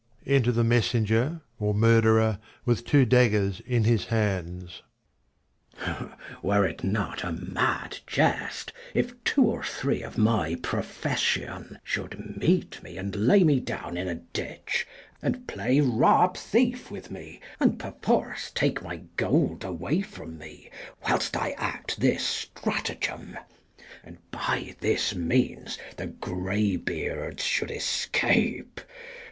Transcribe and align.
Enter 0.25 0.51
the 0.51 0.63
Messenger, 0.63 1.41
or 1.59 1.75
murderer, 1.75 2.39
'with 2.65 2.85
two 2.85 3.05
daggers 3.05 3.59
in 3.67 3.83
his 3.83 4.05
hands. 4.05 4.81
Mess. 5.79 6.03
Were 6.41 6.65
it 6.65 6.83
not 6.83 7.23
a 7.23 7.31
mad 7.31 7.99
jest, 8.07 8.73
if 8.95 9.23
two 9.23 9.43
or 9.43 9.63
three 9.63 10.01
of 10.01 10.17
my 10.17 10.55
pro 10.63 10.79
fession 10.81 11.77
should 11.83 12.35
meet 12.35 12.81
me, 12.81 12.97
and 12.97 13.15
lay 13.15 13.43
me 13.43 13.59
down 13.59 13.95
in 13.95 14.07
a 14.07 14.15
ditch, 14.15 14.87
and 15.21 15.45
play 15.47 15.79
rob 15.81 16.35
thief 16.35 16.89
with 16.89 17.11
me, 17.11 17.39
and 17.59 17.77
perforce 17.77 18.49
take 18.55 18.81
my 18.81 19.03
gold 19.17 19.63
away 19.63 20.01
from 20.01 20.35
me, 20.39 20.71
whilst 21.07 21.37
I 21.37 21.51
act 21.59 21.99
this 21.99 22.23
stratagem, 22.25 23.37
and 24.03 24.17
by 24.31 24.75
this 24.79 25.13
means 25.13 25.77
the 25.97 26.07
grey 26.07 26.75
beards 26.75 27.43
should 27.43 27.69
escape 27.69 28.81